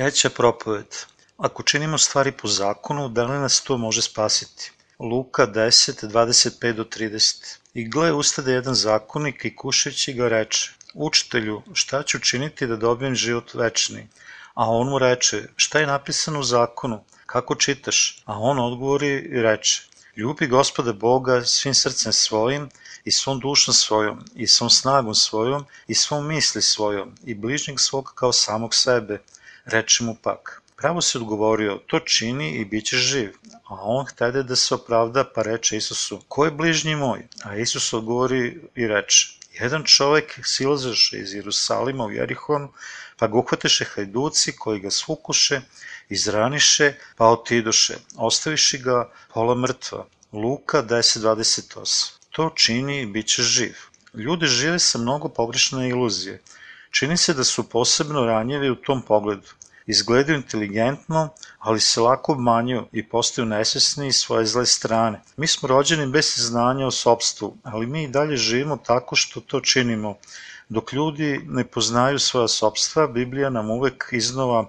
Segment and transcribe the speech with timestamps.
[0.00, 0.96] Treća propoved.
[1.36, 4.70] Ako činimo stvari po zakonu, da li nas to može spasiti?
[4.98, 7.56] Luka 10, 25 do 30.
[7.74, 13.14] I gle ustade jedan zakonik i kušeći ga reče, Učitelju, šta ću činiti da dobijem
[13.14, 14.08] život večni?
[14.54, 17.04] A on mu reče, šta je napisano u zakonu?
[17.26, 18.22] Kako čitaš?
[18.24, 19.82] A on odgovori i reče,
[20.16, 22.70] ljubi gospoda Boga svim srcem svojim
[23.04, 28.12] i svom dušom svojom i svom snagom svojom i svom misli svojom i bližnjeg svog
[28.14, 29.20] kao samog sebe.
[29.72, 33.34] Reče mu pak, pravo se odgovorio, to čini i bit ćeš živ.
[33.64, 37.26] A on htede da se opravda pa reče Isusu, ko je bližnji moj?
[37.44, 39.28] A Isus odgovori i reče,
[39.60, 42.68] jedan čovek silazeše iz Jerusalima u Jerihon,
[43.16, 45.60] pa ga uhvateše hajduci koji ga svukuše,
[46.08, 50.06] izraniše, pa otidoše, ostaviši ga pola mrtva.
[50.32, 53.76] Luka 10.28 To čini i bit će živ.
[54.14, 56.42] Ljudi žive sa mnogo pogrešne iluzije.
[56.90, 59.59] Čini se da su posebno ranjivi u tom pogledu.
[59.90, 65.22] Izgledaju inteligentno, ali se lako obmanjuju i postaju nesvesni svoje zle strane.
[65.36, 69.60] Mi smo rođeni bez znanja o sobstvu, ali mi i dalje živimo tako što to
[69.60, 70.14] činimo.
[70.68, 74.66] Dok ljudi ne poznaju svoja sobstva, Biblija nam uvek iznova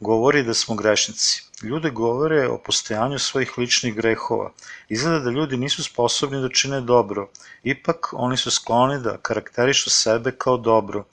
[0.00, 1.42] govori da smo grešnici.
[1.62, 4.50] Ljude govore o postojanju svojih ličnih grehova.
[4.88, 7.28] Izgleda da ljudi nisu sposobni da čine dobro.
[7.62, 11.04] Ipak, oni su skloni da karakterišu sebe kao dobro.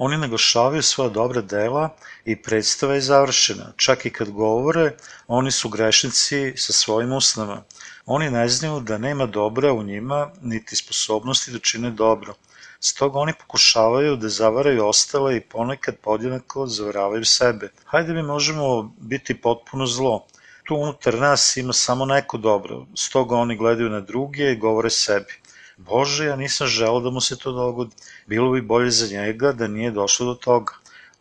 [0.00, 1.88] Oni naglašavaju svoja dobra dela
[2.24, 3.72] i predstava je završena.
[3.76, 4.92] Čak i kad govore,
[5.26, 7.62] oni su grešnici sa svojim usnama.
[8.06, 12.34] Oni ne znaju da nema dobra u njima, niti sposobnosti da čine dobro.
[12.80, 17.72] Stoga oni pokušavaju da zavaraju ostale i ponekad podjednako zavaravaju sebe.
[17.84, 20.26] Hajde mi možemo biti potpuno zlo.
[20.64, 25.47] Tu unutar nas ima samo neko dobro, stoga oni gledaju na druge i govore sebi.
[25.78, 27.94] Bože, ja nisam želao da mu se to dogodi.
[28.26, 30.72] Bilo bi bolje za njega da nije došlo do toga.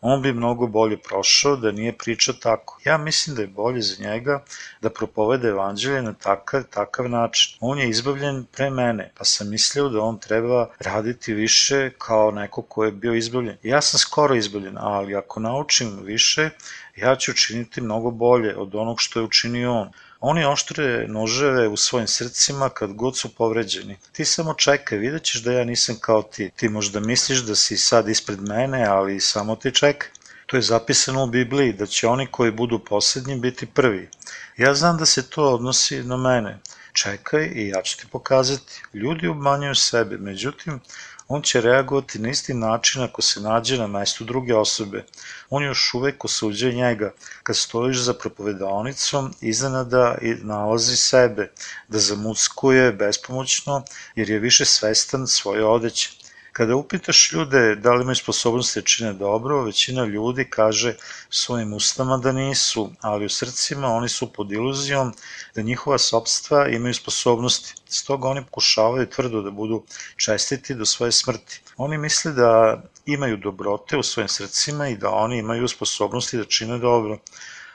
[0.02, 2.80] On bi mnogo bolje prošao da nije pričao tako.
[2.86, 4.44] Ja mislim da je bolje za njega
[4.82, 7.58] da propovede evanđelje na takav, takav način.
[7.60, 12.62] On je izbavljen pre mene, pa sam mislio da on treba raditi više kao neko
[12.62, 13.58] ko je bio izbavljen.
[13.64, 16.50] Ja sam skoro izbavljen, ali ako naučim više,
[16.96, 19.92] ja ću učiniti mnogo bolje od onog što je učinio on.
[20.20, 23.98] Oni oštre noževe u svojim srcima kad god su povređeni.
[24.12, 26.52] Ti samo čekaj, vidjet ćeš da ja nisam kao ti.
[26.56, 30.10] Ti možda misliš da si sad ispred mene, ali samo ti čekaj.
[30.46, 34.10] To je zapisano u Bibliji, da će oni koji budu poslednji biti prvi.
[34.58, 36.60] Ja znam da se to odnosi na mene.
[36.94, 38.82] Čekaj i ja ću ti pokazati.
[38.94, 40.80] Ljudi obmanjuju sebe, međutim,
[41.28, 45.06] on će reagovati na isti način ako se nađe na mestu druge osobe.
[45.50, 47.14] On još uvek osuđuje njega.
[47.44, 51.52] Kad stojiš za propovedaonicom, iznenada nalazi sebe,
[51.88, 53.84] da zamuckuje bespomoćno,
[54.16, 56.27] jer je više svestan svoje odeće.
[56.58, 60.96] Kada upitaš ljude da li imaju sposobnosti da čine dobro, većina ljudi kaže
[61.30, 65.14] svojim ustama da nisu, ali u srcima oni su pod iluzijom
[65.56, 67.74] da njihova sobstva imaju sposobnosti.
[67.90, 69.84] Stoga oni pokušavaju tvrdo da budu
[70.16, 71.62] čestiti do svoje smrti.
[71.78, 76.78] Oni misle da imaju dobrote u svojim srcima i da oni imaju sposobnosti da čine
[76.78, 77.20] dobro.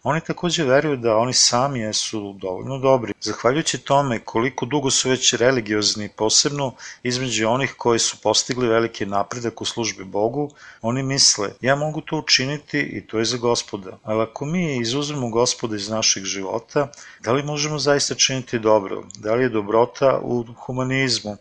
[0.04, 3.12] Oni takođe veruju da oni sami jesu dovoljno dobri.
[3.20, 9.60] Zahvaljujući tome koliko dugo su već religiozni, posebno između onih koji su postigli veliki napredak
[9.60, 13.98] u službi Bogu, oni misle, ja mogu to učiniti i to je za gospoda.
[14.02, 16.88] Ali ako mi izuzmemo gospoda iz našeg života,
[17.20, 19.02] da li možemo zaista činiti dobro?
[19.18, 21.36] Da li je dobrota u humanizmu?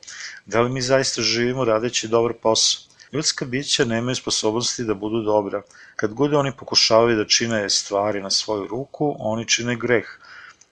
[0.46, 2.91] Da li mi zaista živimo radeći dobar posao?
[3.14, 5.62] Ljudska bića nemaju sposobnosti da budu dobra.
[5.96, 10.06] Kad god oni pokušavaju da čine stvari na svoju ruku, oni čine greh.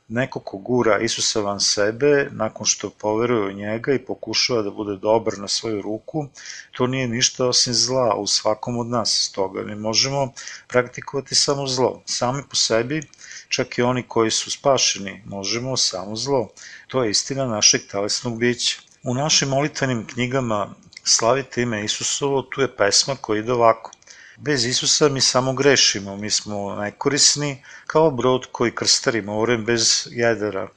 [0.08, 4.96] Neko ko gura Isusa van sebe, nakon što poveruje u njega i pokušava da bude
[4.96, 6.28] dobar na svoju ruku,
[6.72, 9.28] to nije ništa osim zla u svakom od nas.
[9.30, 10.32] Stoga mi možemo
[10.68, 12.02] praktikovati samo zlo.
[12.06, 13.02] Sami po sebi,
[13.48, 16.50] čak i oni koji su spašeni, možemo samo zlo.
[16.88, 18.80] To je istina našeg telesnog bića.
[19.04, 23.92] U našim molitvenim knjigama Slavite ime Isusovo, tu je pesma koja ide ovako.
[24.38, 30.68] Bez Isusa mi samo grešimo, mi smo nekorisni kao brod koji krstari morem bez jedera.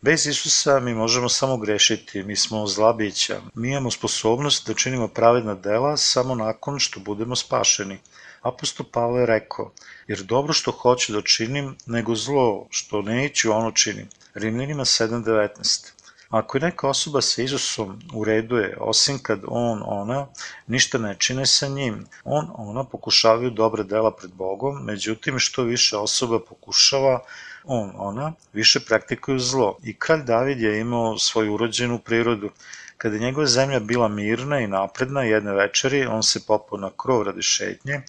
[0.00, 3.40] Bez Isusa mi možemo samo grešiti, mi smo zlabića.
[3.54, 7.98] Mi imamo sposobnost da činimo pravedna dela samo nakon što budemo spašeni.
[8.42, 9.72] Apostol Pavle je rekao,
[10.06, 14.08] jer dobro što hoću da činim, nego zlo što neću ono činim.
[14.34, 15.99] Rimljanima 7.19
[16.30, 20.26] Ako je neka osoba sa Isusom u redu je, osim kad on, ona,
[20.66, 22.06] ništa ne čine sa njim.
[22.24, 27.20] On, ona pokušavaju dobre dela pred Bogom, međutim što više osoba pokušava,
[27.64, 29.76] on, ona, više praktikuju zlo.
[29.82, 32.50] I kralj David je imao svoju urođenu prirodu.
[32.96, 37.22] Kada je njegova zemlja bila mirna i napredna jedne večeri, on se popao na krov
[37.22, 38.02] radi šetnje,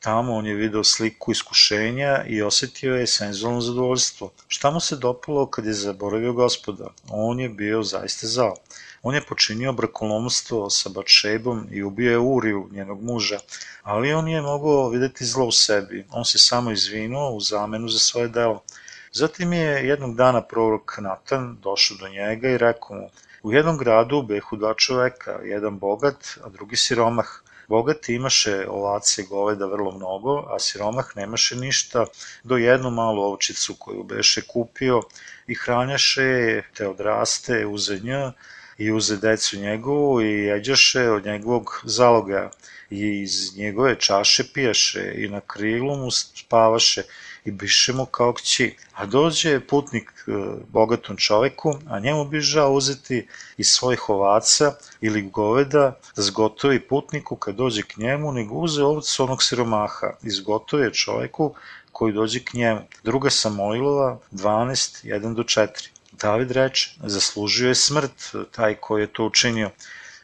[0.00, 4.30] Tamo on je video sliku iskušenja i osetio je senzualno zadovoljstvo.
[4.48, 6.90] Šta mu se dopalo kad je zaboravio gospoda?
[7.10, 8.54] On je bio zaista zao.
[9.02, 13.38] On je počinio brakolomstvo sa Batšebom i ubio je Uriju, njenog muža,
[13.82, 16.06] ali on je mogao videti zlo u sebi.
[16.10, 18.62] On se samo izvinuo u zamenu za svoje delo.
[19.12, 23.10] Zatim je jednog dana prorok Natan došao do njega i rekao mu,
[23.42, 27.26] u jednom gradu behu dva čoveka, jedan bogat, a drugi siromah.
[27.68, 32.06] Bogati imaše ovace i goveda vrlo mnogo, a siromah nemaše ništa.
[32.44, 35.02] Do jednu malu ovčicu koju beše kupio
[35.46, 38.32] i hranjaše je, te odraste, uze nja
[38.78, 42.50] i uze decu njegovu i jeđaše od njegovog zaloga.
[42.90, 47.02] I iz njegove čaše pijaše i na krilu mu spavaše
[47.44, 48.76] i biše mu kao kći.
[48.94, 50.32] A dođe putnik e,
[50.68, 53.26] bogatom čoveku, a njemu bi žao uzeti
[53.56, 59.24] iz svojih ovaca ili goveda da zgotovi putniku kad dođe k njemu, nego uze ovcu
[59.24, 61.54] onog siromaha, izgotovi je čoveku
[61.92, 62.80] koji dođe k njemu.
[63.04, 65.88] Druga Samoilova, 12, 1 do 4.
[66.12, 69.70] David reče, zaslužio je smrt taj koji je to učinio.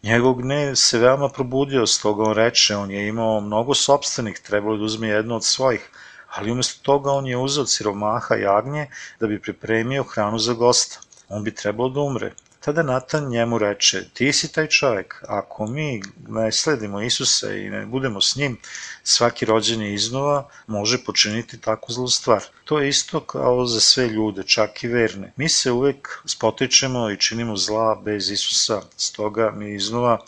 [0.02, 4.84] Njegov gnev se veoma probudio, stoga on reče, on je imao mnogo sobstvenih, trebalo da
[4.84, 5.90] uzme jedno od svojih,
[6.34, 8.86] ali umesto toga on je uzeo siromaha jagnje
[9.20, 10.98] da bi pripremio hranu za gosta.
[11.28, 12.32] On bi trebalo da umre.
[12.60, 17.86] Tada Natan njemu reče, ti si taj čovek, ako mi ne sledimo Isusa i ne
[17.86, 18.56] budemo s njim,
[19.02, 22.44] svaki rođeni iznova može počiniti takvu zlu stvar.
[22.64, 25.32] To je isto kao za sve ljude, čak i verne.
[25.36, 30.18] Mi se uvek spotičemo i činimo zla bez Isusa, stoga mi iznova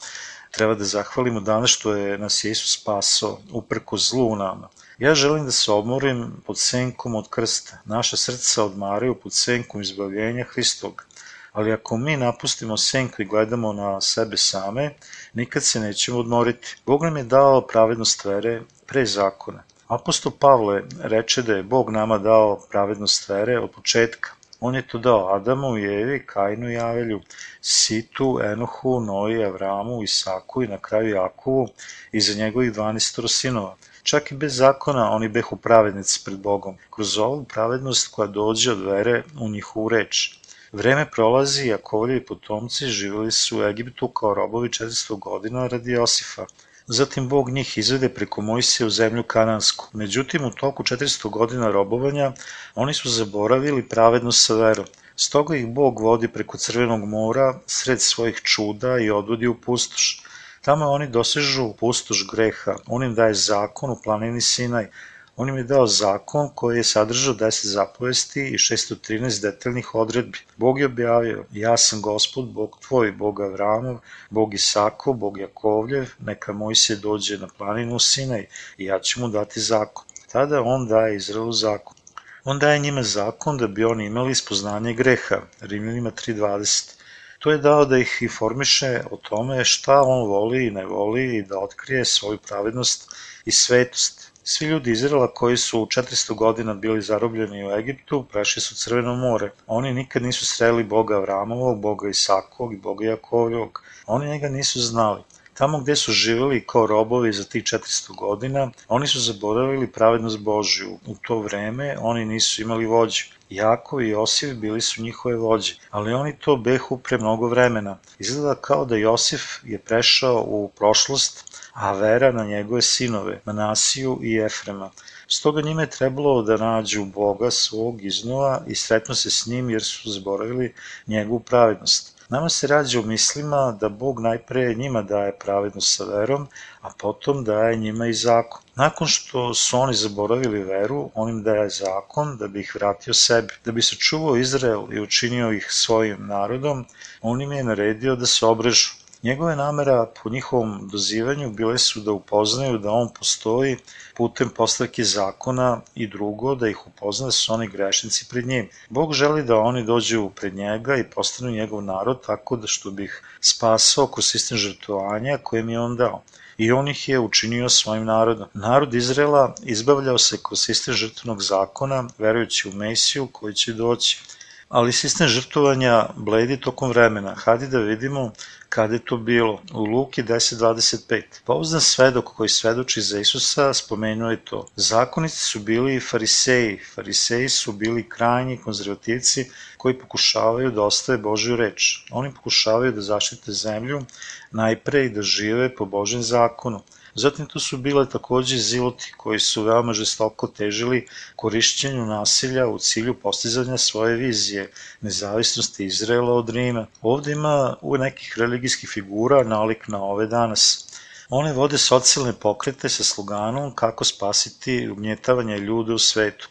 [0.50, 4.68] treba da zahvalimo danas što je nas Isus spasao, uprko zlu u nama.
[4.98, 7.78] Ja želim da se odmorim pod senkom od krsta.
[7.84, 11.04] Naša srca odmaraju pod senkom izbavljenja Hristovog.
[11.52, 14.94] Ali ako mi napustimo senku i gledamo na sebe same,
[15.34, 16.76] nikad se nećemo odmoriti.
[16.86, 19.62] Bog nam je dao pravednost vere pre zakona.
[19.86, 24.30] Apostol Pavle reče da je Bog nama dao pravednost vere od početka.
[24.60, 27.20] On je to dao Adamu i Evi, Kainu i Avelju,
[27.60, 31.68] Situ, Enohu, Noji, Avramu, Isaku i na kraju Jakovu
[32.12, 33.76] i za njegovih 12 sinova.
[34.06, 38.82] Čak i bez zakona oni behu pravednici pred Bogom, kroz ovu pravednost koja dođe od
[38.84, 40.38] vere u njihovu reč.
[40.72, 46.46] Vreme prolazi i Jakovljevi potomci živjeli su u Egiptu kao robovi 400 godina radi Josifa.
[46.86, 49.88] Zatim Bog njih izvede preko Mojsije u zemlju Kanansku.
[49.92, 52.32] Međutim, u toku 400 godina robovanja
[52.74, 54.86] oni su zaboravili pravednost sa verom.
[55.16, 60.22] Stoga ih Bog vodi preko Crvenog mora sred svojih čuda i odvodi u pustoš.
[60.66, 64.88] Tamo oni dosežu pustoš greha, on im daje zakon u planini Sinaj,
[65.36, 70.38] on im je dao zakon koji je sadržao 10 zapovesti i 613 detaljnih odredbi.
[70.56, 73.98] Bog je objavio, ja sam gospod, Bog tvoj, Bog Avramov,
[74.30, 78.46] Bog Isakov, Bog Jakovljev, neka moj se dođe na planinu Sinaj
[78.78, 80.04] i ja ću mu dati zakon.
[80.32, 81.96] Tada on daje Izraelu zakon.
[82.44, 87.05] On daje njima zakon da bi oni imali spoznanje greha, Rimljanima 3.20.
[87.46, 91.42] To je dao da ih informiše o tome šta on voli i ne voli i
[91.42, 93.14] da otkrije svoju pravednost
[93.44, 94.32] i svetost.
[94.44, 99.50] Svi ljudi Izrela koji su 400 godina bili zarobljeni u Egiptu prešli su Crveno more.
[99.66, 103.82] Oni nikad nisu sreli Boga Avramovog, Boga Isakovog i Boga Jakovljovog.
[104.06, 105.22] Oni njega nisu znali.
[105.54, 110.98] Tamo gde su živeli kao robovi za tih 400 godina, oni su zaboravili pravednost Božju.
[111.06, 113.24] U to vreme oni nisu imali vođu.
[113.50, 117.98] Jakov i Josif bili su njihove vođe, ali oni to behu pre mnogo vremena.
[118.18, 124.36] Izgleda kao da Josif je prešao u prošlost, a vera na njegove sinove, Manasiju i
[124.36, 124.90] Efrema.
[125.28, 129.82] Stoga njime je trebalo da nađu Boga svog iznova i sretnu se s njim jer
[129.84, 130.74] su zaboravili
[131.06, 132.15] njegovu pravednost.
[132.28, 136.46] Nama se rađa u mislima da Bog najpre njima daje pravednost sa verom,
[136.80, 138.62] a potom daje njima i zakon.
[138.74, 143.54] Nakon što su oni zaboravili veru, on im daje zakon da bi ih vratio sebi.
[143.64, 146.84] Da bi se čuvao Izrael i učinio ih svojim narodom,
[147.20, 149.05] on im je naredio da se obrežu.
[149.22, 153.76] Njegove namera po njihovom dozivanju bile su da upoznaju da on postoji
[154.16, 158.68] putem postavke zakona i drugo da ih upozna da su oni grešnici pred njim.
[158.88, 163.04] Bog želi da oni dođu pred njega i postanu njegov narod tako da što bi
[163.04, 166.22] ih spasao kroz sistem žrtovanja kojem je on dao
[166.58, 168.48] i on ih je učinio svojim narodom.
[168.54, 174.22] Narod Izrela izbavljao se kroz sistem žrtvenog zakona, verujući u Mesiju koji će doći
[174.68, 177.34] ali sistem žrtovanja bledi tokom vremena.
[177.34, 178.32] Hajde da vidimo
[178.68, 179.62] kada je to bilo.
[179.74, 181.22] U Luki 10.25.
[181.44, 184.66] Pouzdan svedok koji svedoči za Isusa spomenuo je to.
[184.76, 186.78] Zakonici su bili fariseji.
[186.94, 192.04] Fariseji su bili krajnji konzervativci koji pokušavaju da ostave Božju reč.
[192.10, 194.02] Oni pokušavaju da zaštite zemlju
[194.50, 196.82] najpre i da žive po Božjem zakonu.
[197.18, 201.06] Zatim tu su bile takođe ziloti koji su veoma žestoko težili
[201.36, 206.86] korišćenju nasilja u cilju postizanja svoje vizije, nezavisnosti Izraela od Rima.
[207.02, 210.86] Ovde ima u nekih religijskih figura nalik na ove danas.
[211.28, 216.48] One vode socijalne pokrete sa sloganom kako spasiti ugnjetavanje ljude u svetu.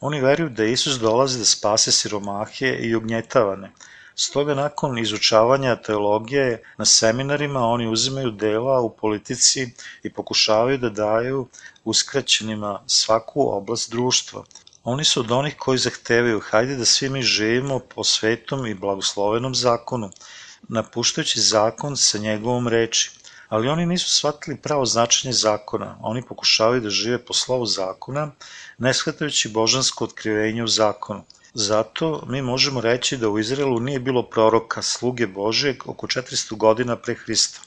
[0.00, 3.72] Oni veruju da Isus dolazi da spase siromahe i ugnjetavane.
[4.18, 9.70] Stoga nakon izučavanja teologije na seminarima oni uzimaju dela u politici
[10.02, 11.48] i pokušavaju da daju
[11.84, 14.44] uskraćenima svaku oblast društva.
[14.84, 19.54] Oni su od onih koji zahtevaju, hajde da svi mi živimo po svetom i blagoslovenom
[19.54, 20.10] zakonu,
[20.68, 23.10] napuštajući zakon sa njegovom reči
[23.48, 25.98] ali oni nisu shvatili pravo značenje zakona.
[26.00, 28.30] Oni pokušavaju da žive po slovu zakona,
[28.78, 31.24] ne shvatajući božansko otkrivenje u zakonu.
[31.58, 36.96] Zato mi možemo reći da u Izraelu nije bilo proroka, sluge Božeg oko 400 godina
[36.96, 37.60] pre Hrista.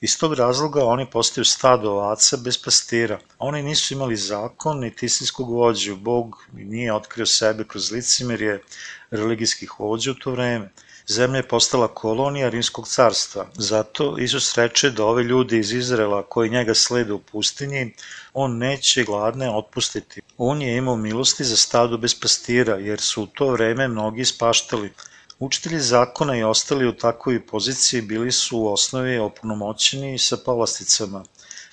[0.00, 3.18] Iz tog razloga oni postaju stado ovaca bez pastira.
[3.38, 5.96] Oni nisu imali zakon ni istinskog vođu.
[5.96, 8.62] Bog nije otkrio sebe kroz licimerje
[9.10, 10.70] religijskih vođa u to vreme
[11.10, 13.46] zemlja je postala kolonija Rimskog carstva.
[13.54, 17.94] Zato Isus reče da ove ljudi iz Izrela koji njega slede u pustinji,
[18.34, 20.20] on neće gladne otpustiti.
[20.38, 24.92] On je imao milosti za stado bez pastira, jer su u to vreme mnogi ispaštali.
[25.38, 31.24] Učitelji zakona i ostali u takvoj poziciji bili su u osnovi opunomoćeni sa povlasticama.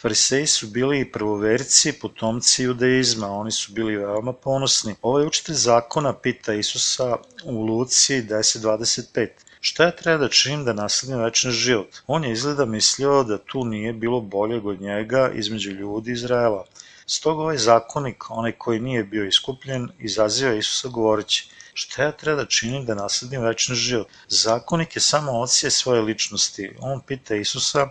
[0.02, 4.96] Fariseji su bili prvoverci, potomci judaizma, oni su bili veoma ponosni.
[5.02, 9.28] Ovaj učitelj zakona pita Isusa u Luci 10.25.
[9.62, 11.98] Šta ja treba da činim da nasledim večni život?
[12.08, 16.66] On je izgleda mislio da tu nije bilo boljeg od njega između ljudi Izraela.
[17.06, 22.50] Stoga ovaj zakonik, onaj koji nije bio iskupljen, izaziva Isusa govoreći šta ja treba da
[22.50, 24.08] činim da nasledim večni život?
[24.28, 26.72] Zakonik je samo ocije svoje ličnosti.
[26.80, 27.88] On pita Isusa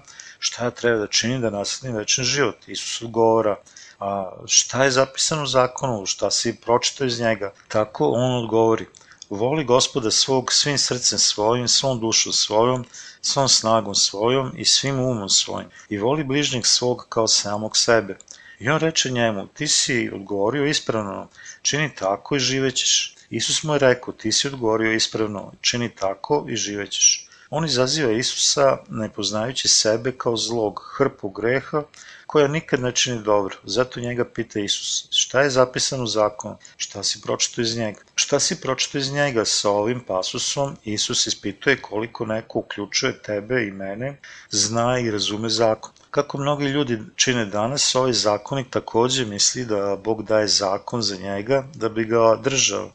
[0.46, 2.68] šta treba da činim da nasledim večni život?
[2.68, 3.56] Isus odgovora,
[4.00, 7.52] a šta je zapisano u zakonu, šta si pročitao iz njega?
[7.68, 8.86] Tako on odgovori,
[9.30, 12.84] voli gospoda svog svim srcem svojim, svom dušom svojom,
[13.22, 18.18] svom snagom svojom i svim umom svojim i voli bližnjeg svog kao samog sebe.
[18.58, 21.28] I on reče njemu, ti si odgovorio ispravno,
[21.62, 23.14] čini tako i živećeš.
[23.30, 27.25] Isus mu je rekao, ti si odgovorio ispravno, čini tako i živećeš.
[27.50, 31.82] On izaziva Isusa ne poznajući sebe kao zlog, hrpu greha
[32.26, 33.56] koja nikad ne čini dobro.
[33.64, 36.56] Zato njega pita Isus, šta je zapisano u zakonu?
[36.76, 38.00] Šta si pročito iz njega?
[38.14, 39.44] Šta si pročito iz njega?
[39.44, 44.16] Sa ovim pasusom Isus ispituje koliko neko uključuje tebe i mene,
[44.50, 45.92] zna i razume zakon.
[46.10, 51.64] Kako mnogi ljudi čine danas, ovaj zakonik takođe misli da Bog daje zakon za njega
[51.74, 52.90] da bi ga držao.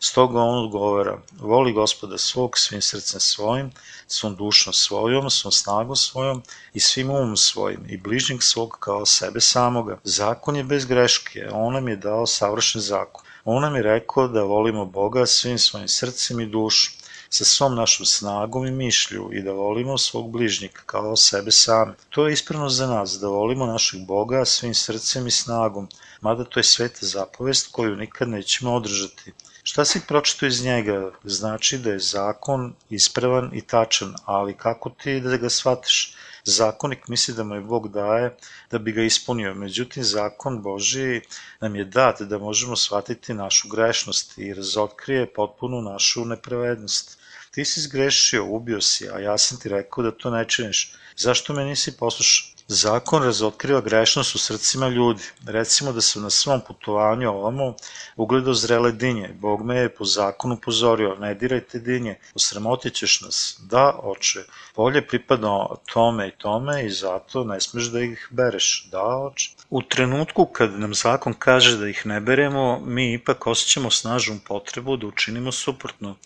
[0.00, 3.70] Stoga on odgovara, voli gospoda svog svim srcem svojim,
[4.06, 6.42] svom dušom svojom, svom snagom svojom
[6.74, 9.98] i svim umom svojim i bližnjeg svog kao sebe samoga.
[10.04, 13.24] Zakon je bez greške, on nam je dao savršen zakon.
[13.44, 16.95] On nam je rekao da volimo Boga svim svojim srcem i dušom
[17.28, 21.94] sa svom našom snagom i mišlju i da volimo svog bližnjika kao sebe same.
[22.08, 25.88] To je ispravno za nas, da volimo našeg Boga svim srcem i snagom,
[26.20, 29.32] mada to je sveta zapovest koju nikad nećemo održati.
[29.62, 31.10] Šta si pročito iz njega?
[31.24, 36.14] Znači da je zakon ispravan i tačan, ali kako ti da ga shvatiš?
[36.44, 38.36] Zakonik misli da mu je Bog daje
[38.70, 41.20] da bi ga ispunio, međutim zakon Boži
[41.60, 47.15] nam je dat da možemo shvatiti našu grešnost i razotkrije potpuno našu nepravednost.
[47.56, 50.92] Ti si zgrešio, ubio si, a ja sam ti rekao da to ne činiš.
[51.16, 52.56] Zašto me nisi poslušao?
[52.68, 55.22] Zakon razotkriva grešnost u srcima ljudi.
[55.46, 57.74] Recimo da sam na svom putovanju ovamo
[58.16, 59.30] ugledao zrele dinje.
[59.40, 63.60] Bog me je po zakonu pozorio, ne dirajte dinje, osramotit ćeš nas.
[63.62, 64.44] Da, oče,
[64.74, 68.88] polje pripada tome i tome i zato ne smeš da ih bereš.
[68.90, 69.50] Da, oče.
[69.70, 74.96] U trenutku kad nam zakon kaže da ih ne beremo, mi ipak osjećamo snažnu potrebu
[74.96, 76.16] da učinimo suprotno.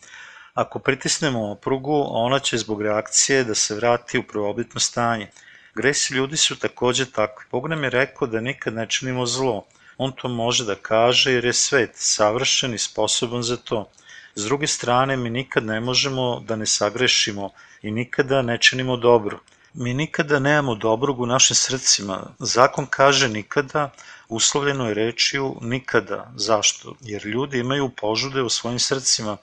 [0.55, 5.31] Ako pritisnemo oprugu, ona će zbog reakcije da se vrati u prvobitno stanje.
[5.75, 7.45] Gresi ljudi su takođe takvi.
[7.51, 9.65] Bog nam je rekao da nikad ne činimo zlo.
[9.97, 13.91] On to može da kaže jer je svet, savršen i sposoban za to.
[14.35, 17.51] S druge strane, mi nikad ne možemo da ne sagrešimo
[17.83, 19.39] i nikada ne činimo dobro.
[19.75, 22.35] Mi nikada nemamo dobrog u našim srcima.
[22.39, 23.91] Zakon kaže nikada,
[24.29, 26.33] uslovljeno je rečiju nikada.
[26.37, 26.95] Zašto?
[27.01, 29.37] Jer ljudi imaju požude u svojim srcima.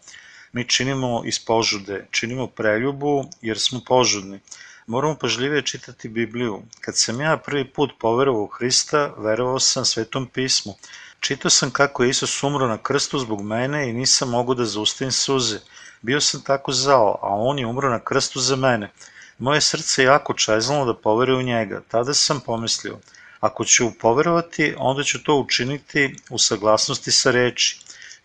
[0.57, 4.39] Mi činimo iz požude, činimo preljubu jer smo požudni.
[4.87, 6.61] Moramo pažljivije čitati Bibliju.
[6.81, 10.73] Kad sam ja prvi put poverovao u Hrista, verovao sam svetom pismu.
[11.19, 15.11] Čitao sam kako je Isus umro na krstu zbog mene i nisam mogao da zaustavim
[15.11, 15.59] suze.
[16.01, 18.91] Bio sam tako zao, a on je umro na krstu za mene.
[19.37, 21.81] Moje srce jako čeznulo da poveruje u njega.
[21.87, 22.97] Tada sam pomislio,
[23.39, 27.79] ako ću poverovati, onda ću to učiniti u saglasnosti sa reči.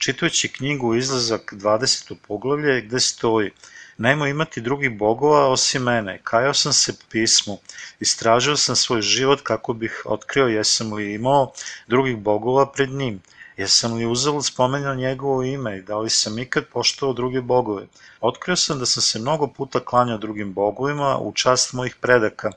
[0.04, 2.14] Čitajući knjigu Izlazak 20.
[2.28, 3.50] poglavlje gde stoji
[3.98, 6.20] Nemo imati drugih bogova osim mene.
[6.24, 7.58] Kajao sam se pismu.
[8.00, 11.52] Istražio sam svoj život kako bih otkrio jesam li imao
[11.86, 13.20] drugih bogova pred njim.
[13.56, 17.86] Jesam li uzalud spomenuo njegovo ime i da li sam ikad poštovao druge bogove?
[18.20, 22.50] Otkrio sam da sam se mnogo puta klanjao drugim bogovima u čast mojih predaka.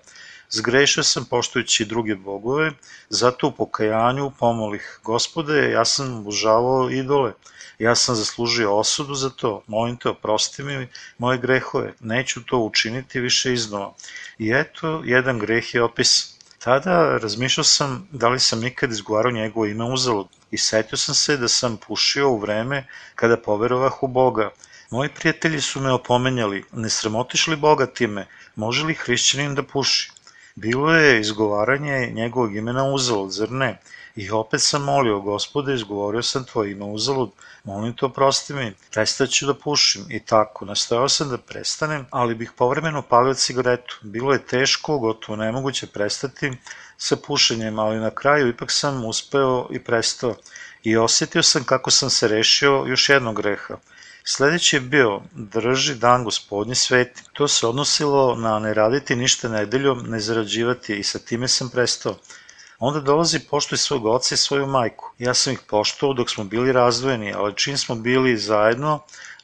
[0.50, 2.72] Zgrešio sam poštujući druge bogove,
[3.10, 5.00] zato u pokajanju pomolih.
[5.04, 7.34] Gospode, ja sam obožavao idole.
[7.80, 9.64] Ja sam zaslužio osudu za to.
[9.68, 10.88] Molim te, oprosti mi
[11.18, 11.94] moje grehove.
[12.00, 13.94] Neću to učiniti više iznova.
[14.40, 16.36] I eto, jedan greh je opisan.
[16.66, 21.38] Tada razmišljao sam da li sam nikad izgovarao njegovo ime uzalud i setio sam se
[21.38, 24.50] da sam pušio u vreme kada poverovah u Boga.
[24.90, 30.12] Moji prijatelji su me opomenjali, ne sramotiš li Boga time, može li hrišćanin da puši?
[30.55, 33.79] Bilo je izgovaranje njegovog imena uzalud, zar ne?
[34.15, 37.31] I opet sam molio, gospode, izgovorio sam tvoje ime uzalud,
[37.63, 40.65] molim te oprosti mi, prestaću da pušim i tako.
[40.65, 43.97] Nastojao sam da prestanem, ali bih povremeno palio cigaretu.
[44.01, 46.51] Bilo je teško, gotovo nemoguće prestati
[46.97, 50.35] sa pušenjem, ali na kraju ipak sam uspeo i prestao.
[50.83, 53.77] I osetio sam kako sam se rešio još jednog greha.
[54.27, 57.24] Sledeći je bio drži dan gospodnji sveti.
[57.34, 62.15] To se odnosilo na ne raditi ništa nedeljom, ne zarađivati i sa time sam prestao.
[62.79, 65.12] Onda dolazi poštuj svog oca i svoju majku.
[65.17, 69.00] Ja sam ih poštovao dok smo bili razdvojeni, ali čim smo bili zajedno,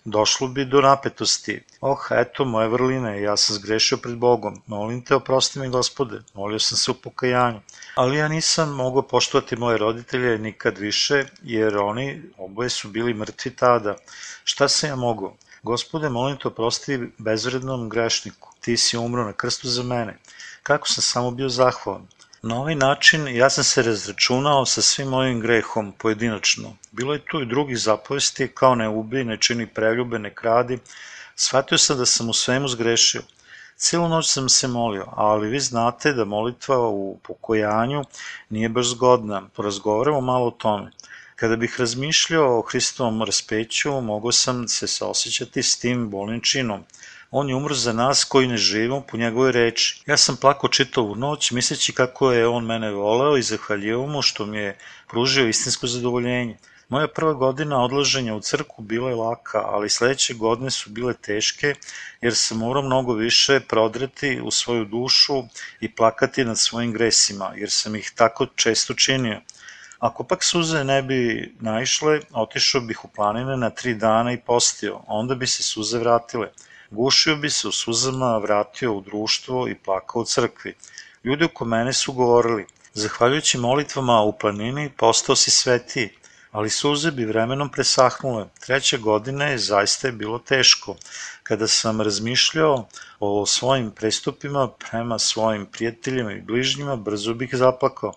[0.05, 1.63] došlo bi do napetosti.
[1.81, 4.62] Oh, eto, moje vrline, ja sam zgrešio pred Bogom.
[4.67, 6.22] Molim te, oprosti mi, gospode.
[6.34, 7.60] Molio sam se u pokajanju.
[7.96, 13.55] Ali ja nisam mogao poštovati moje roditelje nikad više, jer oni oboje su bili mrtvi
[13.55, 13.96] tada.
[14.43, 15.36] Šta sam ja mogao?
[15.63, 18.53] Gospode, molim te, oprosti bezvrednom grešniku.
[18.60, 20.17] Ti si umro na krstu za mene.
[20.63, 22.07] Kako sam samo bio zahvalan.
[22.43, 26.71] Na ovaj način ja sam se razračunao sa svim mojim grehom pojedinačno.
[26.91, 30.79] Bilo je tu i drugih zapovesti kao ne ubi, ne čini preljube, ne kradi.
[31.35, 33.21] Shvatio sam da sam u svemu zgrešio.
[33.75, 38.03] Cijelu noć sam se molio, ali vi znate da molitva u pokojanju
[38.49, 39.41] nije baš zgodna.
[39.55, 40.91] Porazgovaramo malo o tome.
[41.41, 46.83] Kada bih razmišljao o Hristovom raspeću, mogao sam se saosećati s tim bolnim činom.
[47.31, 50.03] On je umro za nas koji ne živimo po njegovoj reči.
[50.05, 54.45] Ja sam plako čitavu noć misleći kako je on mene voleo i zahvaljivao mu što
[54.45, 54.77] mi je
[55.09, 56.57] pružio istinsko zadovoljenje.
[56.89, 61.75] Moja prva godina odlaženja u crku bila je laka, ali sledeće godine su bile teške,
[62.21, 65.43] jer sam morao mnogo više prodreti u svoju dušu
[65.79, 69.41] i plakati nad svojim gresima, jer sam ih tako često činio.
[70.01, 71.18] Ako pak suze ne bi
[71.59, 76.48] naišle, otišao bih u planine na tri dana i postio, onda bi se suze vratile.
[76.92, 80.74] Gušio bi se u suzama, vratio u društvo i plakao u crkvi.
[81.24, 86.09] Ljudi oko mene su govorili, zahvaljujući molitvama u planini postao si svetiji,
[86.51, 88.46] ali suze bi vremenom presahnule.
[88.59, 90.96] Treće godine zaista je bilo teško.
[91.44, 92.87] Kada sam razmišljao
[93.20, 98.14] o svojim prestupima prema svojim prijateljima i bližnjima, brzo bih zaplakao.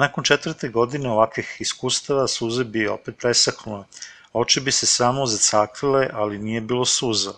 [0.00, 3.84] Nakon četvrte godine ovakvih iskustava suze bi opet presahnule.
[4.32, 7.32] Oči bi se samo zacakrile, ali nije bilo suza.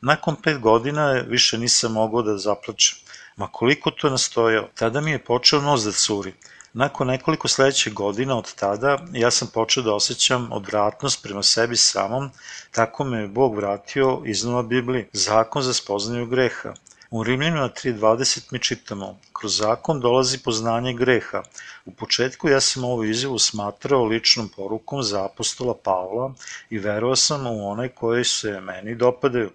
[0.00, 2.98] Nakon pet godina više nisam mogao da zaplačem.
[3.36, 6.32] Ma koliko to nastojao, tada mi je počeo nos da curi.
[6.72, 12.30] Nakon nekoliko sledećih godina od tada, ja sam počeo da osjećam odvratnost prema sebi samom,
[12.70, 16.74] tako me je Bog vratio iznova Bibliji, zakon za spoznaju greha.
[17.10, 21.42] U Rimljanima 3.20 mi čitamo, kroz zakon dolazi poznanje greha.
[21.84, 26.34] U početku ja sam ovu izjavu smatrao ličnom porukom za apostola Pavla
[26.70, 29.50] i verovao sam u one koji se meni dopadaju,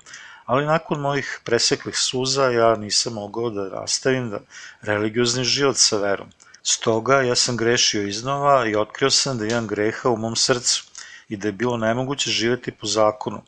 [0.45, 4.39] ali nakon mojih preseklih suza ja nisam mogao da rastavim da
[4.81, 6.29] religiozni život sa verom.
[6.63, 10.83] Stoga ja sam grešio iznova i otkrio sam da imam greha u mom srcu
[11.29, 13.41] i da je bilo nemoguće živeti po zakonu.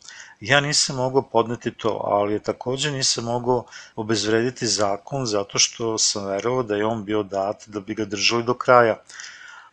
[0.43, 6.63] Ja nisam mogao podneti to, ali takođe nisam mogao obezvrediti zakon zato što sam verovao
[6.63, 8.97] da je on bio dat da bi ga držali do kraja.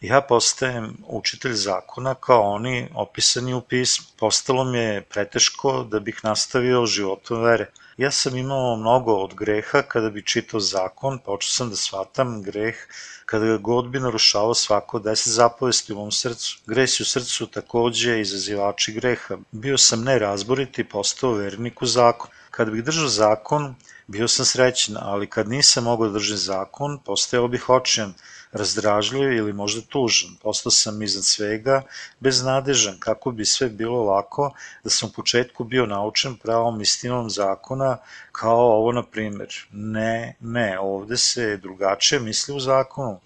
[0.00, 4.06] Ja postajem učitelj zakona kao oni opisani u pismu.
[4.18, 7.66] Postalo mi je preteško da bih nastavio životom vere.
[8.00, 12.76] Ja sam imao mnogo od greha kada bi čitao zakon, počeo sam da shvatam greh
[13.26, 16.58] kada god bi narušavao svako deset zapovesti u mom srcu.
[16.66, 19.36] Gresi u srcu takođe izazivači greha.
[19.52, 22.30] Bio sam nerazborit i postao vernik u zakon.
[22.50, 23.74] Kada bih držao zakon,
[24.06, 28.14] bio sam srećan, ali kad nisam mogao da držim zakon, postajao bih očijan.
[28.52, 30.36] Razdražljiv ili možda tužan.
[30.42, 31.82] Postao sam iznad svega
[32.20, 34.52] beznadežan, kako bi sve bilo lako
[34.84, 37.98] da sam u početku bio naučen pravom istinom zakona,
[38.32, 39.48] kao ovo na primer.
[39.72, 43.20] Ne, ne, ovde se drugačije misli u zakonu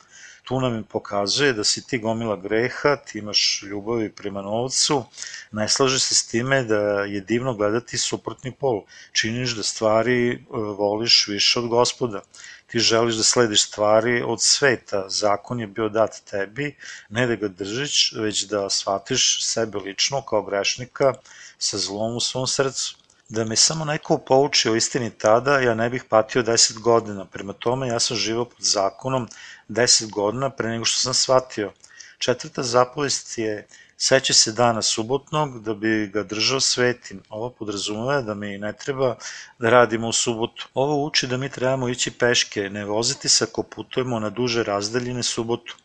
[0.44, 5.04] tu nam pokazuje da si ti gomila greha, ti imaš ljubavi prema novcu,
[5.52, 8.82] ne slaže se s time da je divno gledati suprotni pol,
[9.12, 12.20] činiš da stvari e, voliš više od gospoda,
[12.66, 16.77] ti želiš da slediš stvari od sveta, zakon je bio dat tebi,
[17.09, 21.12] ne da ga držiš, već da shvatiš sebe lično kao grešnika
[21.59, 22.96] sa zlom u svom srcu.
[23.29, 27.24] Da me samo neko pouči o istini tada, ja ne bih patio 10 godina.
[27.24, 29.29] Prema tome, ja sam živao pod zakonom
[29.68, 31.72] 10 godina pre nego što sam shvatio.
[32.18, 37.22] Četvrta zapovest je seća se dana subotnog da bi ga držao svetim.
[37.28, 39.16] Ovo podrazumeva da mi ne treba
[39.59, 40.68] da radimo u subotu.
[40.74, 45.22] Ovo uči da mi trebamo ići peške, ne voziti se ako putujemo na duže razdaljine
[45.22, 45.76] subotu.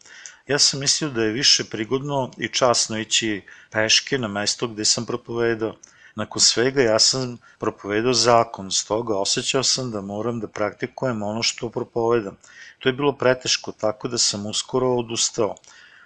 [0.48, 3.42] Ja sam mislio da je više prigodno i časno ići
[3.72, 5.76] peške na mesto gde sam propovedao.
[6.16, 11.70] Nakon svega ja sam propovedao zakon, stoga osjećao sam da moram da praktikujem ono što
[11.70, 12.38] propovedam.
[12.80, 15.56] To je bilo preteško, tako da sam uskoro odustao.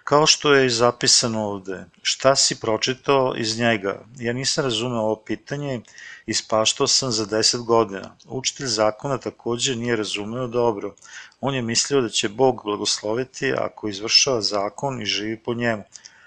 [0.03, 4.01] Kao što je i zapisano ovde, šta si pročitao iz njega?
[4.19, 5.81] Ja nisam razumeo ovo pitanje
[6.25, 8.15] i spaštao sam za 10 godina.
[8.25, 10.95] Učitelj zakona takođe nije razumeo dobro.
[11.41, 15.83] On je mislio da će Bog blagosloviti ako izvršava zakon i živi po njemu.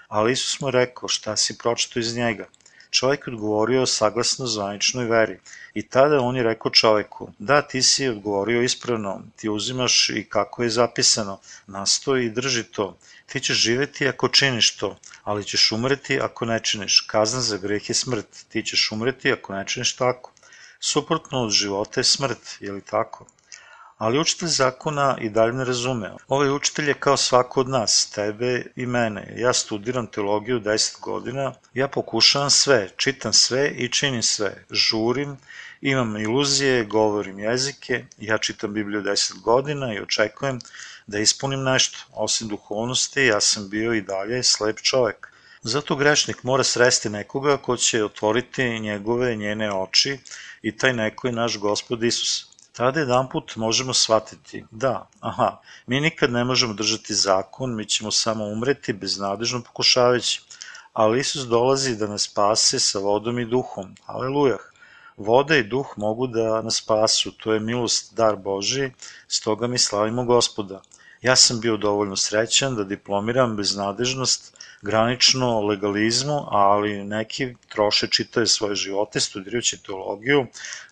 [0.07, 2.45] Ali Isus mu rekao šta si pročitao iz njega.
[2.89, 5.39] Čovjek odgovorio saglasno zvaničnoj veri.
[5.73, 10.63] I tada on je rekao čoveku, da ti si odgovorio ispravno, ti uzimaš i kako
[10.63, 12.97] je zapisano, nastoji i drži to.
[13.25, 17.01] Ti ćeš živeti ako činiš to, ali ćeš umreti ako ne činiš.
[17.07, 20.31] Kazna za greh je smrt, ti ćeš umreti ako ne činiš tako.
[20.79, 23.27] Suprotno od života je smrt, je li tako?
[23.97, 26.11] Ali učitelj zakona i dalje ne razume.
[26.27, 29.33] Ovaj učitelj je kao svako od nas, tebe i mene.
[29.37, 34.65] Ja studiram teologiju 10 godina, ja pokušavam sve, čitam sve i činim sve.
[34.71, 35.37] Žurim,
[35.81, 40.59] imam iluzije, govorim jezike, ja čitam Bibliju 10 godina i očekujem
[41.07, 41.97] da ispunim nešto.
[42.13, 45.31] Osim duhovnosti, ja sam bio i dalje slep čovek.
[45.61, 50.19] Zato grešnik mora sresti nekoga ko će otvoriti njegove njene oči
[50.61, 52.46] i taj neko je naš gospod Isus.
[52.77, 58.11] Tada jedan put možemo shvatiti, da, aha, mi nikad ne možemo držati zakon, mi ćemo
[58.11, 60.41] samo umreti beznadežno pokušavajući,
[60.93, 64.59] ali Isus dolazi da nas spase sa vodom i duhom, alelujah.
[65.17, 68.91] Voda i duh mogu da nas spasu, to je milost, dar Boži,
[69.27, 70.81] stoga mi slavimo gospoda.
[71.21, 78.75] Ja sam bio dovoljno srećan da diplomiram beznadežnost granično legalizmu, ali neki troše čitaju svoje
[78.75, 80.45] živote studirajući teologiju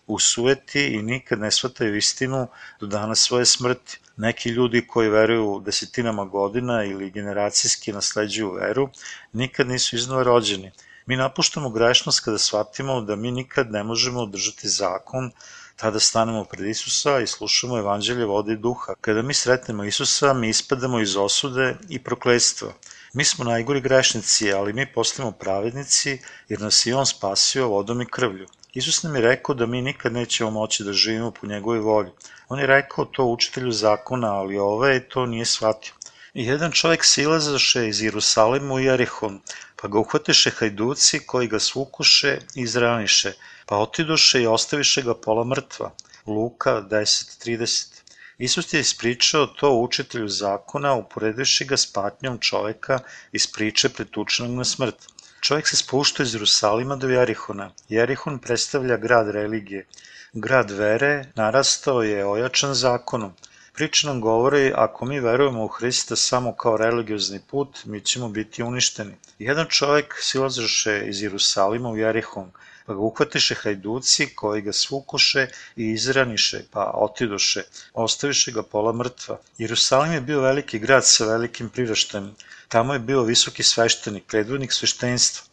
[0.06, 2.48] u suveti i nikad ne shvataju istinu
[2.80, 4.00] do dana svoje smrti.
[4.16, 8.88] Neki ljudi koji veruju desetinama godina ili generacijski nasleđuju veru,
[9.32, 10.72] nikad nisu iznova rođeni.
[11.06, 15.30] Mi napuštamo grešnost kada shvatimo da mi nikad ne možemo održati zakon,
[15.76, 18.94] tada stanemo pred Isusa i slušamo evanđelje vode i duha.
[19.00, 22.72] Kada mi sretnemo Isusa, mi ispadamo iz osude i prokledstva.
[23.12, 28.06] Mi smo najgori grešnici, ali mi postajemo pravednici jer nas je On spasio vodom i
[28.06, 28.46] krvlju.
[28.72, 32.10] Isus nam je rekao da mi nikad nećemo moći da živimo po njegovoj volji.
[32.48, 35.94] On je rekao to učitelju zakona, ali ovaj to nije shvatio.
[36.34, 39.40] I jedan čovjek silazaše iz Jerusalima u Jerihon,
[39.76, 43.32] pa ga uhvateše hajduci koji ga svukuše i izraniše,
[43.66, 45.90] pa otidoše i ostaviše ga pola mrtva.
[46.26, 47.96] Luka 10.30
[48.38, 52.98] Isus je ispričao to učitelju zakona, uporedivši ga s patnjom čoveka
[53.32, 54.94] iz priče pretučenog na smrt.
[55.40, 57.70] Čovjek se spušta iz Jerusalima do Jerihona.
[57.88, 59.86] Jerihon predstavlja grad religije.
[60.32, 63.32] Grad vere narastao je ojačan zakonom.
[63.72, 68.62] Priča nam govori, ako mi verujemo u Hrista samo kao religiozni put, mi ćemo biti
[68.62, 69.14] uništeni.
[69.38, 72.50] Jedan čovjek silazaše iz Jerusalima u Jerihon,
[72.86, 75.46] pa ga uhvatiše hajduci koji ga svukoše
[75.76, 77.62] i izraniše, pa otidoše,
[77.94, 79.38] ostaviše ga pola mrtva.
[79.58, 82.34] Jerusalim je bio veliki grad sa velikim priraštajem.
[82.68, 85.44] Tamo je bio visoki sveštenik, predvodnik sveštenstva,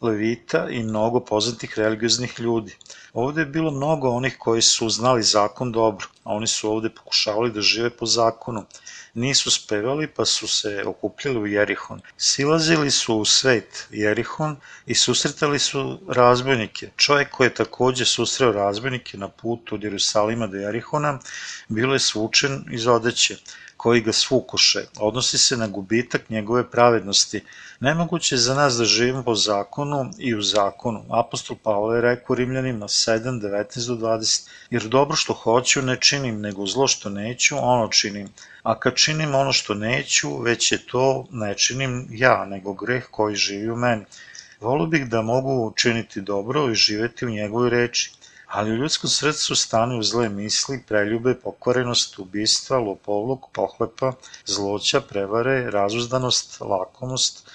[0.00, 2.76] levita i mnogo poznatih religioznih ljudi.
[3.12, 7.52] Ovde je bilo mnogo onih koji su znali zakon dobro, a oni su ovde pokušavali
[7.52, 8.64] da žive po zakonu
[9.14, 12.00] nisu spevali pa su se okupljali u Jerihon.
[12.16, 16.90] Silazili su u svet Jerihon i susretali su razbojnike.
[16.96, 21.18] Čovjek koji je takođe susreo razbojnike na putu od Jerusalima do Jerihona
[21.68, 23.36] bilo je svučen iz odeće
[23.82, 27.40] koji ga svukoše, odnosi se na gubitak njegove pravednosti.
[27.80, 31.04] Nemoguće je za nas da živimo po zakonu i u zakonu.
[31.10, 34.48] Apostol Pavle je rekao Rimljanima 7, 19 do 20.
[34.70, 38.28] Jer dobro što hoću ne činim, nego zlo što neću, ono činim.
[38.62, 43.36] A kad činim ono što neću, već je to ne činim ja, nego greh koji
[43.36, 44.04] živi u meni.
[44.60, 48.12] Volio bih da mogu učiniti dobro i živeti u njegovoj reči,
[48.52, 54.12] ali u ljudskom srcu stanuju zle misli, preljube, pokvarenost, ubistva, lopovluk, pohlepa,
[54.46, 57.50] zloća, prevare, razuzdanost, lakomost,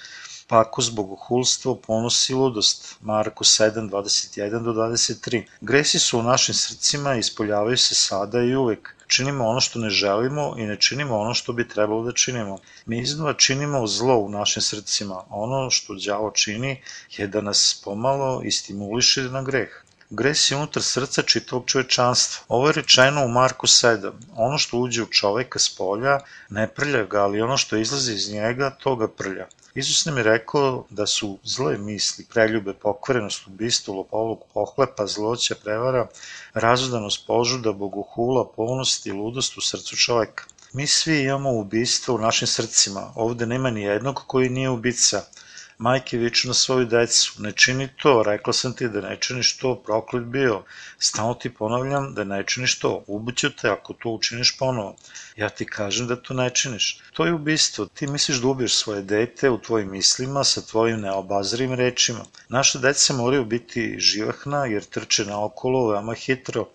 [0.48, 2.96] pakost, bogohulstvo, ponos i ludost.
[3.00, 5.42] Marko 7, 21 do 23.
[5.60, 8.94] Gresi su u našim srcima i ispoljavaju se sada i uvek.
[9.06, 12.58] Činimo ono što ne želimo i ne činimo ono što bi trebalo da činimo.
[12.86, 15.24] Mi iznova činimo zlo u našim srcima.
[15.30, 16.82] Ono što đavo čini
[17.16, 19.84] je da nas pomalo i stimuliše na greh.
[20.10, 22.44] Gres je unutar srca čitavog čovečanstva.
[22.48, 24.12] Ovo je rečeno u Marku 7.
[24.36, 28.32] Ono što uđe u čoveka s polja ne prlja ga, ali ono što izlazi iz
[28.32, 29.46] njega, to ga prlja.
[29.74, 36.06] Isus nam je rekao da su zle misli, preljube, pokvarenost, ubistvo, lopovluk, pohlepa, zloća, prevara,
[36.54, 40.44] razudanost, požuda, bogohula, polnost i ludost u srcu čoveka.
[40.72, 43.12] Mi svi imamo ubistvo u našim srcima.
[43.14, 45.22] Ovde nema ni jednog koji nije ubica.
[45.78, 49.74] Majke viču na svoju decu, ne čini to, rekla sam ti da ne činiš to,
[49.86, 50.62] proklet bio.
[50.98, 54.96] Stalno ti ponavljam da ne činiš to, ubiću te ako to učiniš ponovo.
[55.36, 57.00] Ja ti kažem da to ne činiš.
[57.12, 61.74] To je ubistvo, ti misliš da ubiješ svoje dete u tvojim mislima sa tvojim neobazrim
[61.74, 62.24] rečima.
[62.48, 66.68] Naše deca moraju biti živahna jer trče naokolo veoma hitro,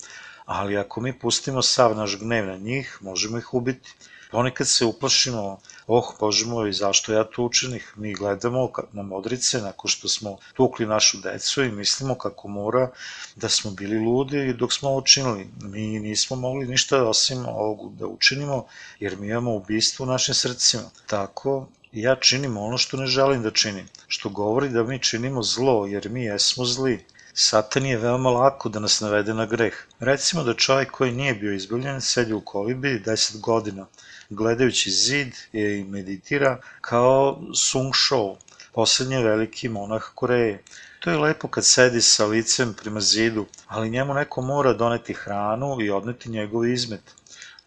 [0.46, 3.94] ali ako mi pustimo sav naš gnev na njih, možemo ih ubiti.
[4.32, 7.94] Ponekad se uplašimo, oh, Bože moj, zašto ja to učinih?
[7.96, 12.90] Mi gledamo na modrice nakon što smo tukli našu decu i mislimo kako mora
[13.36, 15.46] da smo bili ludi dok smo ovo.
[15.62, 18.66] Mi nismo mogli ništa osim ovog da učinimo,
[19.00, 20.84] jer mi imamo ubistvo u našim srcima.
[21.08, 25.86] Tako, ja činim ono što ne želim da činim, što govori da mi činimo zlo,
[25.88, 27.06] jer mi jesmo zli.
[27.36, 29.74] Satan je veoma lako da nas navede na greh.
[30.00, 33.86] Recimo da čovjek koji nije bio izbavljen sedi u kolibi 10 godina,
[34.30, 38.38] gledajući zid i meditira kao Sung Shou,
[38.74, 40.64] poslednji veliki monah Koreje.
[41.00, 45.78] To je lepo kad sedi sa licem prema zidu, ali njemu neko mora doneti hranu
[45.82, 47.02] i odneti njegov izmet.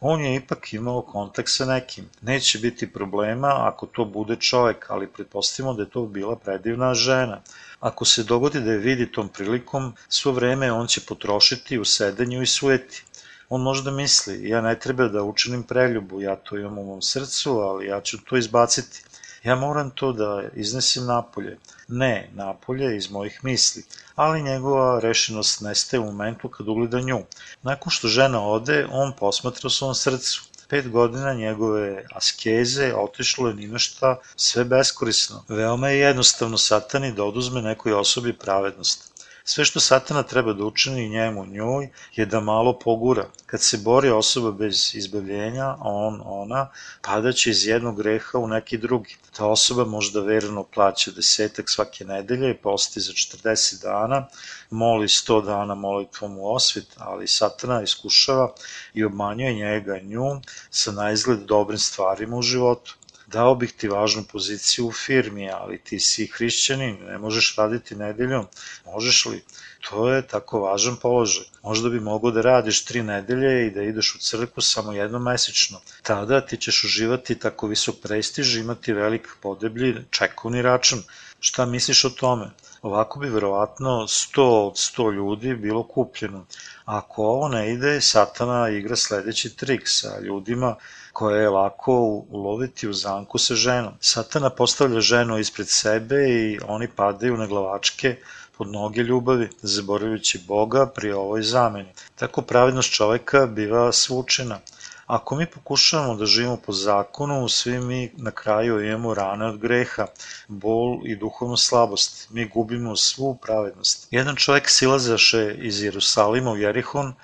[0.08, 2.04] On je ipak imao kontakt sa nekim.
[2.22, 7.40] Neće biti problema ako to bude čovek, ali pretpostavimo da je to bila predivna žena.
[7.80, 12.42] Ako se dogodi da je vidi tom prilikom, svo vreme on će potrošiti u sedenju
[12.42, 13.02] i sueti.
[13.48, 17.58] On možda misli, ja ne treba da učinim preljubu, ja to imam u mom srcu,
[17.58, 19.02] ali ja ću to izbaciti.
[19.46, 21.58] Ja moram to da iznesim napolje.
[21.88, 27.20] Ne, napolje iz mojih misli, ali njegova rešenost nestaje u momentu kad ugleda nju.
[27.62, 30.42] Nakon što žena ode, on posmatra u svom srcu.
[30.68, 35.44] Pet godina njegove askeze otišlo je ni na šta, sve beskorisno.
[35.48, 39.15] Veoma je jednostavno satani da oduzme nekoj osobi pravednost.
[39.48, 43.26] Sve što satana treba da učini njemu njoj je da malo pogura.
[43.46, 46.70] Kad se bori osoba bez izbavljenja, on, ona,
[47.02, 49.16] padaće iz jednog greha u neki drugi.
[49.36, 54.26] Ta osoba možda verno plaća desetak svake nedelje i posti za 40 dana,
[54.70, 58.52] moli 100 dana molitvom u osvit, ali satana iskušava
[58.94, 64.86] i obmanjuje njega nju sa najizgled dobrim stvarima u životu dao bih ti važnu poziciju
[64.86, 68.46] u firmi, ali ti si hrišćanin, ne možeš raditi nedeljom,
[68.84, 69.44] možeš li?
[69.88, 71.44] To je tako važan položaj.
[71.62, 75.80] Možda bi mogao da radiš tri nedelje i da ideš u crkvu samo jednom mesečno.
[76.02, 81.02] Tada ti ćeš uživati tako visok prestiž, imati velik podeblji čekovni račun.
[81.40, 82.50] Šta misliš o tome?
[82.82, 86.46] Ovako bi verovatno 100 od 100 ljudi bilo kupljeno.
[86.84, 90.76] Ako ovo ne ide, satana igra sledeći trik sa ljudima
[91.16, 91.92] koje je lako
[92.30, 93.92] uloviti u zamku sa ženom.
[94.00, 98.16] Satana postavlja ženu ispred sebe i oni padaju na glavačke
[98.58, 101.92] pod noge ljubavi, zaboravljajući Boga pri ovoj zameni.
[102.14, 104.58] Tako pravednost čoveka biva svučena.
[105.06, 110.06] Ako mi pokušavamo da živimo po zakonu, svi mi na kraju imamo rane od greha,
[110.48, 112.26] bol i duhovnu slabost.
[112.30, 114.08] Mi gubimo svu pravednost.
[114.10, 117.14] Jedan čovek silazaše iz Jerusalima u Jerihon,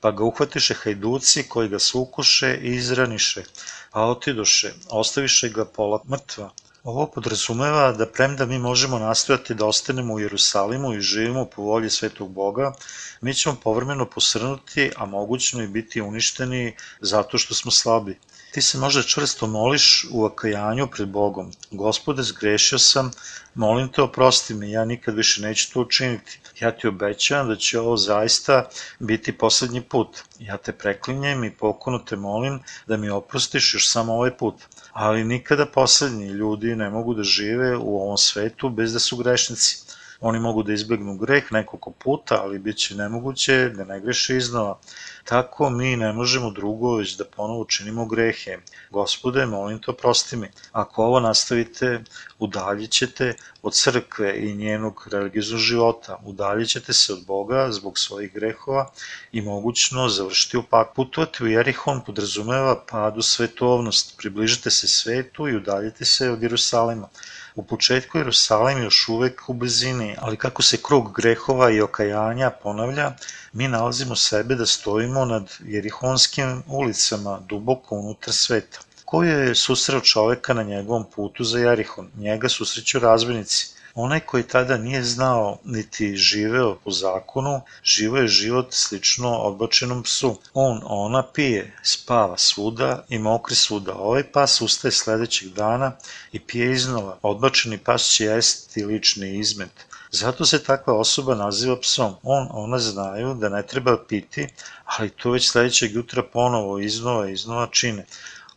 [0.00, 3.42] pa ga uhvatiše hajduci koji ga sukuše i izraniše,
[3.90, 6.50] a otidoše, ostaviše ga pola mrtva.
[6.84, 11.90] Ovo podrazumeva da premda mi možemo nastojati da ostanemo u Jerusalimu i živimo po volji
[11.90, 12.72] svetog Boga,
[13.20, 18.18] mi ćemo povremeno posrnuti, a mogućno i biti uništeni zato što smo slabi.
[18.52, 21.52] Ti se možda čvrsto moliš u okajanju pred Bogom.
[21.70, 23.10] Gospode, zgrešio sam,
[23.54, 26.39] molim te oprosti me, ja nikad više neću to učiniti.
[26.60, 28.68] Ja ti obećavam da će ovo zaista
[28.98, 30.18] biti poslednji put.
[30.38, 34.54] Ja te preklinjem i pokono te molim da mi oprostiš još samo ovaj put.
[34.92, 39.76] Ali nikada poslednji ljudi ne mogu da žive u ovom svetu bez da su grešnici.
[40.20, 44.78] Oni mogu da izbegnu greh nekoliko puta, ali bit će nemoguće da ne greše iznova.
[45.24, 48.58] Tako mi ne možemo drugo već da ponovo činimo grehe.
[48.90, 50.48] Gospode, molim to prosti mi.
[50.72, 52.00] Ako ovo nastavite,
[52.38, 58.32] udaljit ćete od crkve i njenog religijznog života, udaljit ćete se od Boga zbog svojih
[58.32, 58.90] grehova
[59.32, 60.94] i mogućno završiti u pak.
[60.94, 67.08] Putovati u Jerihon podrazumeva pad u svetovnost, približite se svetu i udaljite se od Jerusalima.
[67.54, 73.12] U početku Jerusalim još uvek u blizini, ali kako se krug grehova i okajanja ponavlja,
[73.52, 78.78] mi nalazimo sebe da stojimo nad jerihonskim ulicama duboko unutar sveta.
[79.04, 82.10] Ko je susreo čoveka na njegovom putu za Jerihon?
[82.16, 83.66] Njega susreću razbojnici.
[83.94, 90.38] Onaj koji tada nije znao niti živeo po zakonu, živo je život slično odbačenom psu.
[90.54, 93.94] On, ona pije, spava svuda i mokri svuda.
[93.94, 95.92] Ovaj pas ustaje sledećeg dana
[96.32, 97.18] i pije iznova.
[97.22, 99.86] Odbačeni pas će jesti lični izmet.
[100.12, 102.14] Zato se takva osoba naziva psom.
[102.22, 104.48] On, ona znaju da ne treba piti,
[104.84, 108.06] ali to već sledećeg jutra ponovo iznova i iznova čine.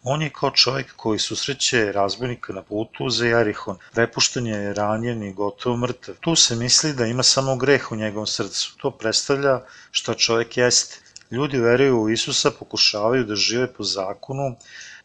[0.04, 3.78] On je kao čovjek koji susreće razbojnika na putu za Jarihon.
[3.94, 6.16] Prepušten je ranjen i gotovo mrtav.
[6.20, 8.78] Tu se misli da ima samo greh u njegovom srcu.
[8.78, 9.62] To predstavlja
[9.92, 11.00] šta čovjek jeste.
[11.32, 14.56] Ljudi veruju u Isusa, pokušavaju da žive po zakonu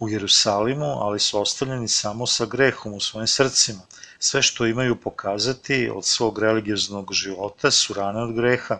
[0.00, 3.80] u Jerusalimu, ali su ostavljeni samo sa grehom u svojim srcima.
[4.18, 8.78] Sve što imaju pokazati od svog religioznog života su rane od greha.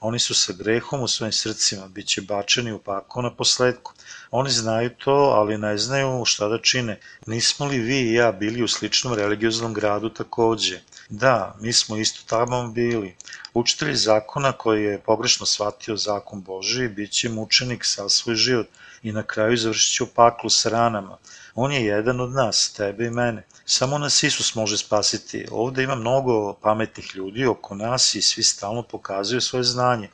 [0.00, 3.92] Oni su sa grehom u svojim srcima, bit će bačeni u pakao na posledku.
[4.30, 7.00] Oni znaju to, ali ne znaju šta da čine.
[7.26, 10.80] Nismo li vi i ja bili u sličnom religioznom gradu takođe?
[11.10, 13.16] Da, mi smo isto tamo bili.
[13.54, 18.66] Učitelj zakona koji je pogrešno shvatio zakon Boži bit će mučenik sa svoj život
[19.02, 21.18] i na kraju završit će u paklu sa ranama.
[21.54, 23.46] On je jedan od nas, tebe i mene.
[23.64, 25.46] Samo nas Isus može spasiti.
[25.50, 30.08] Ovde ima mnogo pametnih ljudi oko nas i svi stalno pokazuju svoje znanje.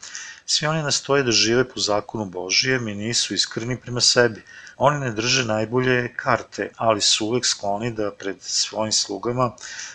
[0.47, 4.43] Svi oni nastoje da žive po zakonu Božijem i nisu iskreni prema sebi.
[4.79, 9.51] Oni ne drže najbolje karte, ali su uvek skloni da pred svojim slugama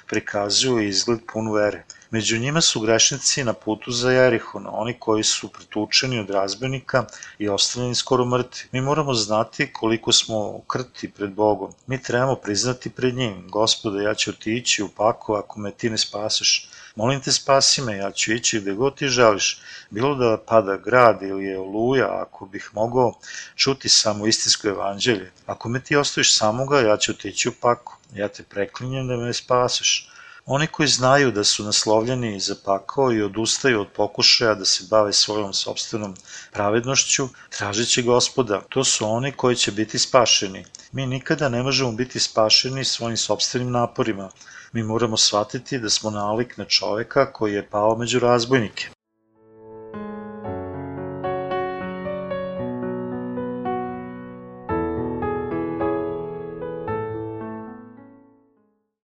[0.07, 1.83] prikazuju izgled pun vere.
[2.11, 7.05] Među njima su grešnici na putu za Jerihon, oni koji su pretučeni od razbenika
[7.39, 8.69] i ostavljeni skoro mrtvi.
[8.71, 11.71] Mi moramo znati koliko smo krti pred Bogom.
[11.87, 15.97] Mi trebamo priznati pred njim, gospode, ja ću otići u pako ako me ti ne
[15.97, 16.69] spaseš.
[16.95, 19.61] Molim te spasi me, ja ću ići gde god ti želiš.
[19.89, 23.13] Bilo da pada grad ili je oluja, ako bih mogao
[23.55, 25.31] čuti samo istinsko evanđelje.
[25.45, 27.97] Ako me ti ostaviš samoga, ja ću otići u pako.
[28.13, 30.10] Ja te preklinjem da me spaseš.
[30.45, 35.13] Oni koji znaju da su naslovljeni za pakao i odustaju od pokušaja da se bave
[35.13, 36.15] svojom sobstvenom
[36.53, 38.61] pravednošću, tražit će gospoda.
[38.69, 40.65] To su oni koji će biti spašeni.
[40.91, 44.29] Mi nikada ne možemo biti spašeni svojim sobstvenim naporima.
[44.71, 48.89] Mi moramo shvatiti da smo nalik na čoveka koji je pao među razbojnike.